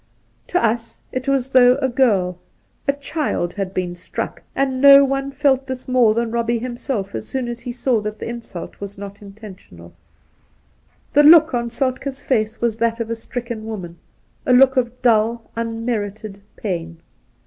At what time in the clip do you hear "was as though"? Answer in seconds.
1.27-1.75